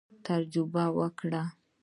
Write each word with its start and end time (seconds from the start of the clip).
تجارت 0.25 0.87
وکړئ 0.97 1.45